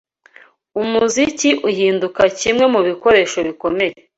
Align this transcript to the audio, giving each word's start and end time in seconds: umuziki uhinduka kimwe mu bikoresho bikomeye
umuziki 0.81 1.49
uhinduka 1.69 2.21
kimwe 2.39 2.65
mu 2.73 2.79
bikoresho 2.87 3.37
bikomeye 3.47 3.93